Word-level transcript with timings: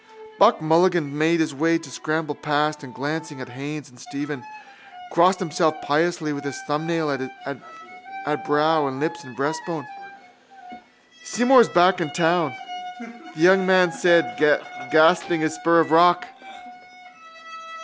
Buck 0.39 0.61
Mulligan 0.63 1.15
made 1.15 1.39
way 1.39 1.45
for 1.45 1.65
him 1.77 1.81
to 1.83 1.89
scramble 1.91 2.33
past 2.33 2.81
and, 2.83 2.91
glancing 2.91 3.39
at 3.39 3.49
Haines 3.49 3.87
and 3.87 3.99
Stephen, 3.99 4.43
crossed 5.11 5.37
himself 5.37 5.79
piously 5.83 6.33
with 6.33 6.43
his 6.43 6.57
thumbnail 6.65 7.11
at 7.11 8.45
brow 8.47 8.87
and 8.87 8.99
lips 8.99 9.23
and 9.23 9.35
breastbone. 9.37 9.85
—Seymour's 11.23 11.69
back 11.69 12.01
in 12.01 12.09
town, 12.11 12.55
the 13.35 13.41
young 13.41 13.67
man 13.67 13.91
said, 13.91 14.23
grasping 14.89 15.27
again 15.33 15.41
his 15.41 15.53
spur 15.53 15.79
of 15.79 15.91
rock. 15.91 16.25